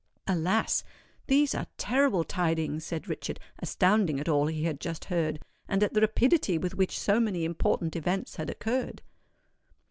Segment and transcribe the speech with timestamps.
[0.25, 0.83] "Alas!
[1.27, 5.93] these are terrible tidings," said Richard, astounded at all he had just heard, and at
[5.93, 9.03] the rapidity with which so many important events had occurred.